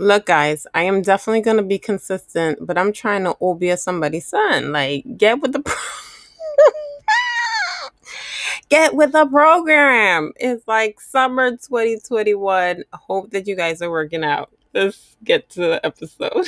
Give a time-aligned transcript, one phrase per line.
[0.00, 4.72] Look, guys, I am definitely gonna be consistent, but I'm trying to be somebody's son.
[4.72, 5.62] Like, get with the
[8.70, 10.32] get with the program.
[10.36, 12.84] It's like summer 2021.
[12.94, 14.50] Hope that you guys are working out.
[14.72, 16.46] Let's get to the episode.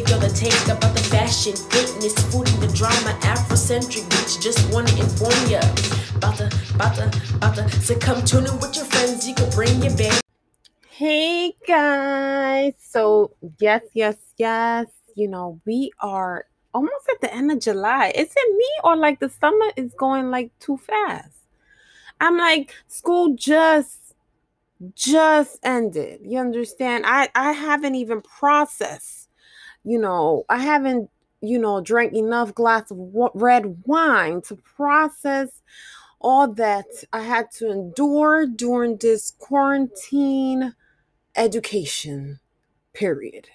[0.00, 3.12] Give y'all the taste about the fashion, fitness, food, and the drama.
[3.20, 5.60] Afrocentric bitch, just wanna inform ya.
[6.16, 7.68] About the, about the, about the.
[7.82, 9.28] So come tune in with your friends.
[9.28, 10.20] You can bring your band.
[10.88, 12.74] Hey guys.
[12.78, 14.86] So, yes, yes, yes.
[15.14, 18.12] You know, we are almost at the end of July.
[18.14, 21.36] Is it me or like the summer is going like too fast?
[22.20, 24.14] I'm like, school just
[24.94, 26.20] just ended.
[26.22, 27.04] You understand?
[27.06, 29.19] I I haven't even processed.
[29.84, 32.98] You know, I haven't, you know, drank enough glass of
[33.34, 35.62] red wine to process
[36.20, 40.74] all that I had to endure during this quarantine
[41.36, 42.40] education
[42.92, 43.48] period.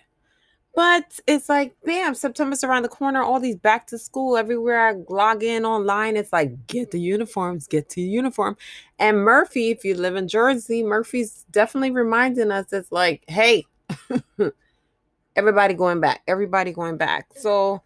[0.76, 4.94] But it's like, bam, September's around the corner, all these back to school everywhere I
[5.08, 6.18] log in online.
[6.18, 8.58] It's like, get the uniforms, get to uniform.
[9.00, 13.66] And Murphy, if you live in Jersey, Murphy's definitely reminding us it's like, hey,
[15.36, 17.28] everybody going back, everybody going back.
[17.36, 17.82] So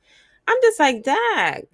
[0.48, 1.68] I'm just like, dag,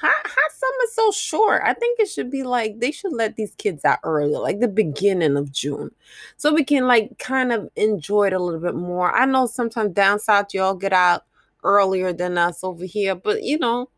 [0.00, 1.62] how, how summer so short?
[1.64, 4.68] I think it should be like they should let these kids out earlier, like the
[4.68, 5.90] beginning of June,
[6.36, 9.14] so we can like kind of enjoy it a little bit more.
[9.14, 11.24] I know sometimes down south y'all get out
[11.64, 13.90] earlier than us over here, but you know,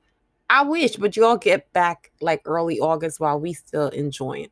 [0.51, 4.49] I wish, but y'all get back like early August while we still enjoying.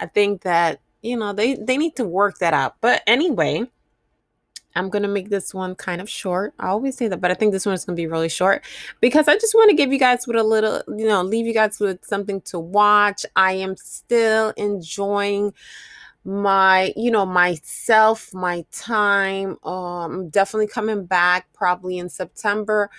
[0.00, 2.76] I think that you know they they need to work that out.
[2.80, 3.68] But anyway.
[4.78, 6.54] I'm going to make this one kind of short.
[6.58, 8.64] I always say that, but I think this one is going to be really short
[9.00, 11.52] because I just want to give you guys with a little, you know, leave you
[11.54, 13.26] guys with something to watch.
[13.34, 15.52] I am still enjoying
[16.24, 19.56] my, you know, myself, my time.
[19.64, 22.90] Um definitely coming back probably in September.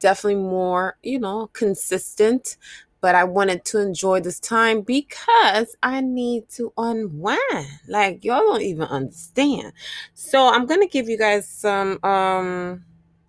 [0.00, 2.56] Definitely more, you know, consistent
[3.02, 7.66] but I wanted to enjoy this time because I need to unwind.
[7.88, 9.74] Like y'all don't even understand.
[10.14, 12.84] So I'm gonna give you guys some um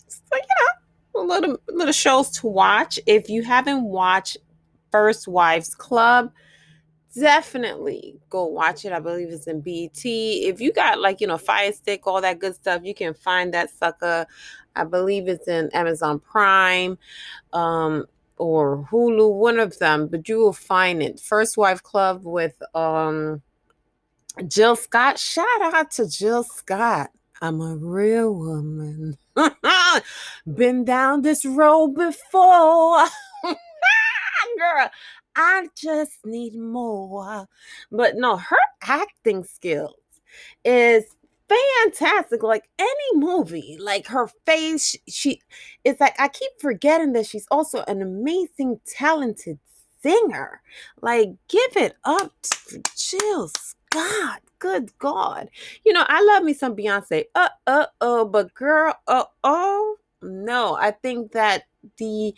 [0.07, 0.73] so, you know
[1.16, 3.00] little little shows to watch.
[3.06, 4.38] If you haven't watched
[4.91, 6.31] First Wives Club,
[7.16, 8.91] definitely go watch it.
[8.91, 10.01] I believe it's in BET.
[10.03, 13.53] If you got like, you know, Fire Stick, all that good stuff, you can find
[13.53, 14.28] that sucker.
[14.75, 16.97] I believe it's in Amazon Prime.
[17.53, 18.06] Um
[18.43, 21.17] or Hulu, one of them, but you will find it.
[21.17, 23.41] First Wife Club with um
[24.47, 25.17] Jill Scott.
[25.17, 27.11] Shout out to Jill Scott.
[27.41, 29.17] I'm a real woman.
[30.45, 33.05] Been down this road before.
[34.57, 34.89] Girl,
[35.37, 37.47] I just need more.
[37.91, 39.95] But no, her acting skills
[40.65, 41.05] is
[41.83, 42.43] fantastic.
[42.43, 45.41] Like any movie, like her face, she,
[45.83, 49.59] it's like I keep forgetting that she's also an amazing, talented
[50.01, 50.61] singer.
[51.01, 52.33] Like, give it up
[52.69, 54.41] to Jill Scott.
[54.59, 55.49] Good God.
[55.83, 57.25] You know, I love me some Beyonce.
[57.35, 59.97] Uh uh oh, but girl, uh oh.
[60.21, 61.63] No, I think that
[61.97, 62.33] the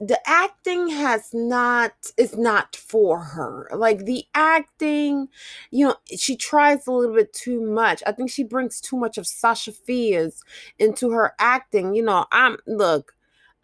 [0.00, 3.68] the acting has not is not for her.
[3.74, 5.28] Like the acting
[5.70, 8.02] you know she tries a little bit too much.
[8.06, 10.42] I think she brings too much of sasha fierce
[10.78, 11.94] into her acting.
[11.94, 13.14] You know i'm look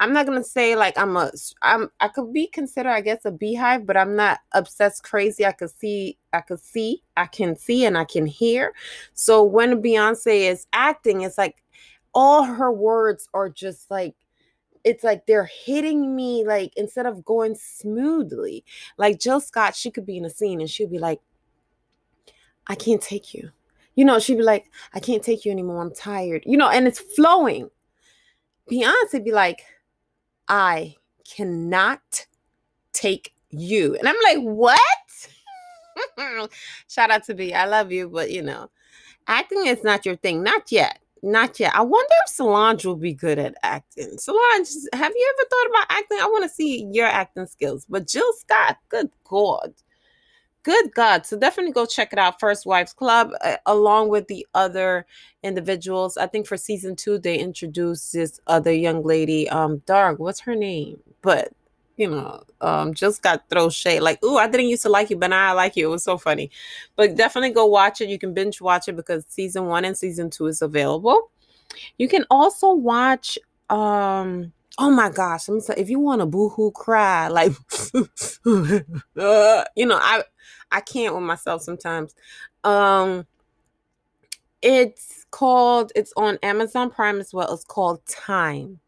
[0.01, 1.31] i'm not gonna say like i'm a
[1.63, 5.47] i'm i could be considered i guess a Beyhive but i'm not obsessed crazy.
[5.47, 8.75] I could see i could see i can see and i can hear.
[9.15, 11.63] So when beyonce is acting it's like
[12.13, 14.15] all her words are just like
[14.85, 18.65] it's like they're hitting me like instead of going smoothly.
[18.99, 21.21] Like Jill Scott, she could be in a scene and she'd be like,
[22.67, 23.51] I can't take you.
[23.95, 25.81] You know, she'd be like, I can't take you anymore.
[25.81, 26.43] I'm tired.
[26.47, 27.71] You know, and it's flowing.
[28.71, 29.65] Beyonce be like,
[30.49, 32.27] I cannot
[32.93, 33.97] take you.
[33.97, 34.81] And I'm like, what?
[36.89, 37.55] Shout out to B.
[37.55, 38.71] I love you, but you know,
[39.27, 40.43] acting is not your thing.
[40.43, 40.99] Not yet.
[41.25, 41.75] Not yet.
[41.75, 44.19] I wonder if Solange will be good at acting.
[44.19, 46.19] Solange, have you ever thought about acting?
[46.21, 47.87] I want to see your acting skills.
[47.89, 49.73] But Jill Scott, good God.
[50.65, 51.25] Good God.
[51.25, 52.39] So definitely go check it out.
[52.39, 55.07] First Wives Club, uh, along with the other
[55.43, 56.19] individuals.
[56.19, 60.19] I think for season two, they introduced this other young lady, um, Dark.
[60.19, 61.01] What's her name?
[61.23, 61.55] But
[61.97, 65.17] you know, um, just got throw shade like, "Ooh, I didn't used to like you,
[65.17, 66.51] but now I like you." It was so funny,
[66.97, 68.09] but definitely go watch it.
[68.09, 71.31] You can binge watch it because season one and season two is available.
[71.99, 73.39] You can also watch
[73.71, 77.53] um Oh my gosh, if you want a boohoo cry, like
[77.95, 78.05] uh,
[79.77, 80.25] you know, I
[80.73, 82.15] I can't with myself sometimes.
[82.65, 83.27] Um
[84.63, 87.53] it's called it's on Amazon Prime as well.
[87.55, 88.81] It's called Time.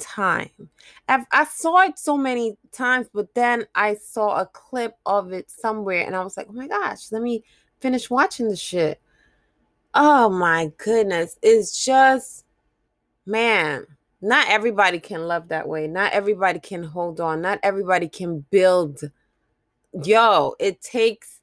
[0.00, 0.70] Time.
[1.08, 5.50] I've, I saw it so many times, but then I saw a clip of it
[5.50, 7.44] somewhere and I was like, oh my gosh, let me
[7.80, 9.00] finish watching the shit.
[9.94, 11.38] Oh my goodness.
[11.42, 12.44] It's just,
[13.26, 13.86] man,
[14.20, 15.86] not everybody can love that way.
[15.86, 17.40] Not everybody can hold on.
[17.40, 19.00] Not everybody can build.
[20.04, 21.40] Yo, it takes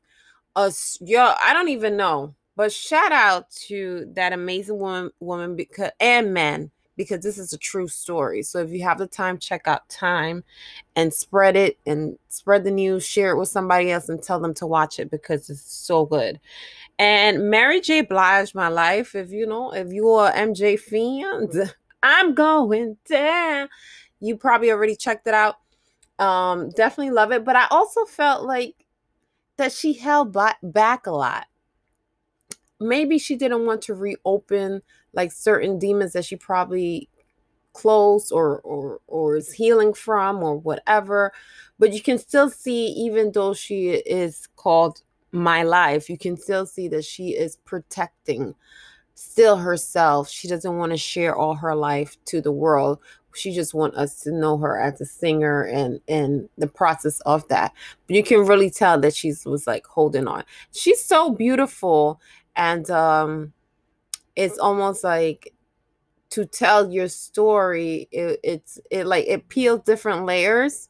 [0.56, 2.36] us, yo, I don't even know.
[2.56, 7.58] But shout out to that amazing woman, woman because and man because this is a
[7.58, 8.42] true story.
[8.42, 10.44] So if you have the time, check out Time
[10.96, 14.54] and spread it and spread the news, share it with somebody else and tell them
[14.56, 16.40] to watch it because it's so good.
[16.98, 18.02] And Mary J.
[18.02, 19.16] Blige, my life.
[19.16, 21.50] If you know, if you are MJ fan,
[22.04, 23.70] I'm going down.
[24.20, 25.56] You probably already checked it out.
[26.20, 27.44] Um, definitely love it.
[27.44, 28.86] But I also felt like
[29.58, 31.48] that she held back a lot.
[32.80, 34.82] Maybe she didn't want to reopen
[35.16, 37.10] like certain demons that she probably
[37.74, 41.34] closed or or or is healing from or whatever
[41.78, 45.02] but you can still see even though she is called
[45.34, 48.56] my life you can still see that she is protecting
[49.16, 50.30] still herself.
[50.30, 53.00] She doesn't want to share all her life to the world.
[53.34, 57.46] She just want us to know her as a singer and and the process of
[57.50, 57.74] that.
[58.08, 60.44] But you can really tell that she's was like holding on.
[60.72, 62.22] She's so beautiful
[62.56, 63.52] and um
[64.36, 65.54] it's almost like
[66.30, 70.90] to tell your story it, it's it like it peels different layers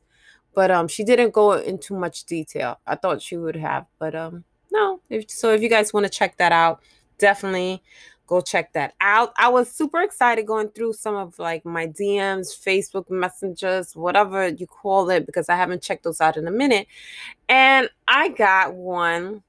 [0.54, 2.80] but um she didn't go into much detail.
[2.88, 5.00] I thought she would have but um no.
[5.10, 6.82] If, so if you guys want to check that out
[7.18, 7.82] definitely
[8.28, 9.34] go check that out.
[9.38, 14.66] I was super excited going through some of like my dms facebook messengers whatever you
[14.66, 16.88] call it because i haven't checked those out in a minute.
[17.50, 19.44] And i got one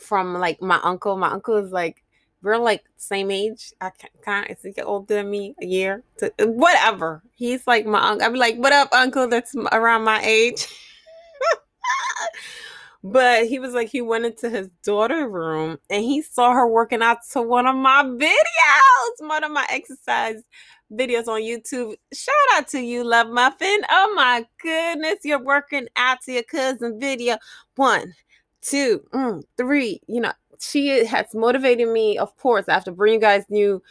[0.00, 1.16] from like my uncle.
[1.16, 2.02] My uncle is like
[2.42, 3.72] we're like same age.
[3.80, 3.90] I
[4.24, 4.50] can't.
[4.50, 6.02] Is he older than me a year?
[6.18, 7.22] To, whatever.
[7.34, 8.26] He's like my uncle.
[8.26, 9.28] I'm like, what up, uncle?
[9.28, 10.66] That's around my age.
[13.04, 17.02] but he was like, he went into his daughter room and he saw her working
[17.02, 20.42] out to one of my videos, one of my exercise
[20.92, 21.94] videos on YouTube.
[22.12, 23.80] Shout out to you, Love Muffin.
[23.90, 27.36] Oh my goodness, you're working out to your cousin video.
[27.76, 28.14] One,
[28.62, 30.00] two, mm, three.
[30.06, 33.82] You know, she has motivated me, of course, after bringing you guys new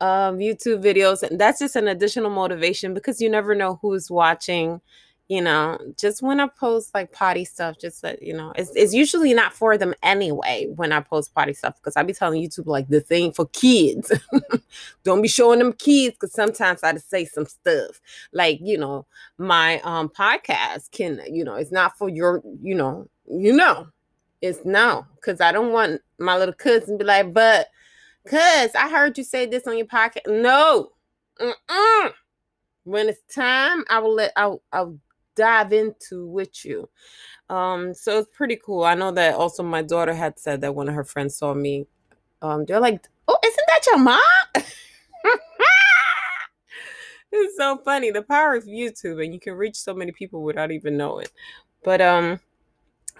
[0.00, 1.22] um, YouTube videos.
[1.22, 4.80] And that's just an additional motivation because you never know who's watching.
[5.28, 8.92] You know, just when I post like potty stuff, just that, you know, it's, it's
[8.92, 12.66] usually not for them anyway when I post potty stuff because I be telling YouTube
[12.66, 14.10] like the thing for kids.
[15.04, 18.00] Don't be showing them kids because sometimes I just say some stuff
[18.32, 19.06] like, you know,
[19.38, 23.86] my um podcast can, you know, it's not for your, you know, you know,
[24.40, 27.68] it's no, because I don't want my little cousin be like, but
[28.26, 30.26] cuz I heard you say this on your podcast.
[30.26, 30.92] No.
[31.40, 32.12] Mm-mm.
[32.84, 34.98] When it's time, I will let I'll, I'll
[35.36, 36.88] dive into with you.
[37.48, 38.84] Um, so it's pretty cool.
[38.84, 41.86] I know that also my daughter had said that one of her friends saw me.
[42.42, 44.20] Um, they're like, Oh, isn't that your mom?
[47.32, 48.10] it's so funny.
[48.10, 51.26] The power of YouTube, and you can reach so many people without even knowing.
[51.84, 52.40] But um,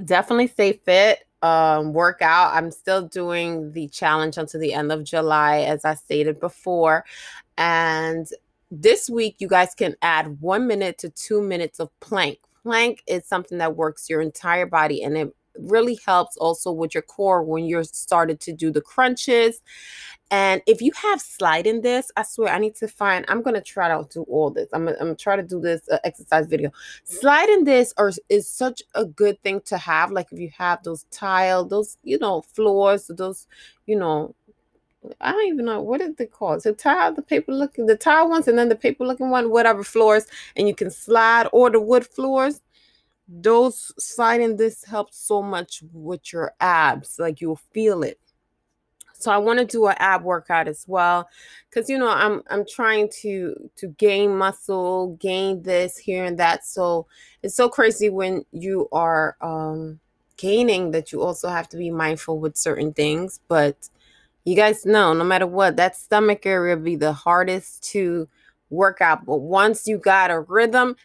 [0.05, 2.52] definitely stay fit um work out.
[2.55, 7.05] I'm still doing the challenge until the end of july as i stated before.
[7.56, 8.29] And
[8.70, 12.39] this week you guys can add one minute to two minutes of plank.
[12.63, 17.03] Plank is something that works your entire body and it really helps also with your
[17.03, 19.60] core when you're started to do the crunches
[20.31, 23.60] and if you have sliding discs, I swear I need to find, I'm going to
[23.60, 24.69] try to do all this.
[24.72, 26.70] I'm, I'm going to try to do this uh, exercise video.
[27.03, 30.13] Sliding discs or is such a good thing to have.
[30.13, 33.49] Like if you have those tile, those, you know, floors, those,
[33.87, 34.37] you know,
[35.20, 36.63] I don't even know what is it called.
[36.63, 39.82] The tile, the paper looking, the tile ones, and then the paper looking one, whatever
[39.82, 42.60] floors, and you can slide or the wood floors.
[43.27, 48.20] Those sliding discs helps so much with your abs, like you'll feel it.
[49.22, 51.29] So I want to do an ab workout as well
[51.70, 56.65] cuz you know I'm I'm trying to to gain muscle, gain this here and that.
[56.65, 57.06] So
[57.43, 60.00] it's so crazy when you are um
[60.36, 63.91] gaining that you also have to be mindful with certain things, but
[64.44, 68.29] you guys know no matter what that stomach area be the hardest to
[68.70, 70.96] work out, but once you got a rhythm,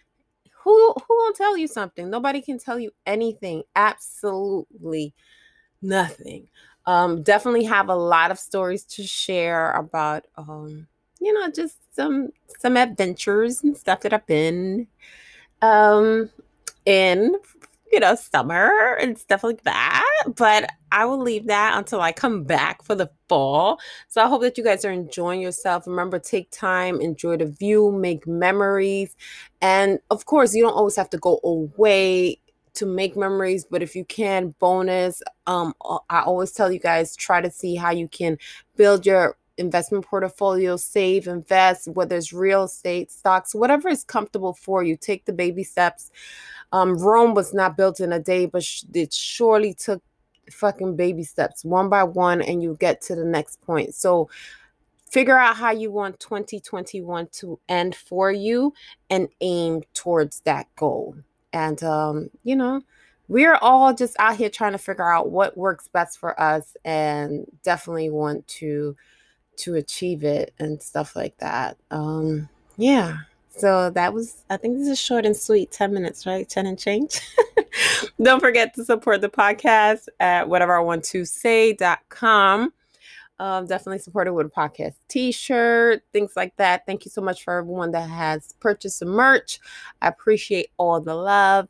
[0.63, 2.09] who who will tell you something?
[2.09, 3.63] Nobody can tell you anything.
[3.75, 5.13] Absolutely
[5.81, 6.47] nothing
[6.87, 10.87] um, definitely have a lot of stories to share about um,
[11.19, 14.87] you know, just some some adventures and stuff that I've been
[15.61, 16.29] um
[16.85, 17.35] in
[17.91, 20.03] you know, summer and stuff like that.
[20.35, 23.79] But I will leave that until I come back for the fall.
[24.09, 25.87] So I hope that you guys are enjoying yourself.
[25.87, 29.15] Remember, take time, enjoy the view, make memories.
[29.61, 32.39] And of course, you don't always have to go away
[32.75, 35.73] to make memories but if you can bonus um
[36.09, 38.37] i always tell you guys try to see how you can
[38.75, 44.83] build your investment portfolio save invest whether it's real estate stocks whatever is comfortable for
[44.83, 46.11] you take the baby steps
[46.71, 50.03] um, Rome was not built in a day, but sh- it surely took
[50.51, 53.95] fucking baby steps one by one, and you get to the next point.
[53.95, 54.29] So
[55.09, 58.73] figure out how you want 2021 to end for you
[59.09, 61.15] and aim towards that goal.
[61.55, 62.81] And, um, you know,
[63.27, 67.45] we're all just out here trying to figure out what works best for us and
[67.63, 68.95] definitely want to
[69.57, 73.19] to achieve it and stuff like that um yeah
[73.57, 76.47] so that was, I think this is short and sweet 10 minutes, right?
[76.47, 77.21] 10 and change.
[78.21, 82.73] Don't forget to support the podcast at whatever I want to say.com.
[83.39, 86.85] Um, definitely support it with a podcast t shirt, things like that.
[86.85, 89.59] Thank you so much for everyone that has purchased some merch.
[90.01, 91.69] I appreciate all the love,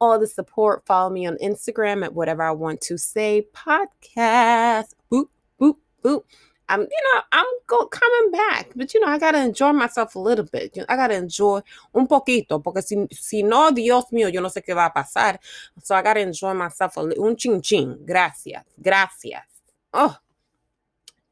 [0.00, 0.84] all the support.
[0.84, 4.94] Follow me on Instagram at whatever I want to say podcast.
[5.10, 5.28] Boop,
[5.60, 6.22] boop, boop.
[6.68, 10.18] I'm, you know, I'm go coming back, but you know, I gotta enjoy myself a
[10.18, 10.76] little bit.
[10.88, 11.60] I gotta enjoy
[11.94, 15.38] un poquito, porque si, si no, Dios mío, yo no sé qué va a pasar.
[15.82, 18.04] So I gotta enjoy myself a little, un ching ching.
[18.04, 19.44] Gracias, gracias.
[19.92, 20.16] Oh,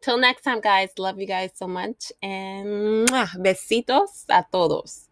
[0.04, 0.90] till next time, guys.
[0.99, 3.08] Love you guys so much, and
[3.40, 5.03] besitos a todos.